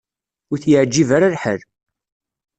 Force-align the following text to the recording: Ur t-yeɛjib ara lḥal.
Ur 0.51 0.57
t-yeɛjib 0.63 1.09
ara 1.15 1.33
lḥal. 1.35 1.61